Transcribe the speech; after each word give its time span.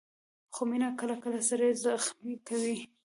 خو 0.53 0.61
مینه 0.69 0.89
کله 0.99 1.15
کله 1.23 1.39
سړی 1.49 1.69
زخمي 1.83 2.35
کوي. 2.47 2.77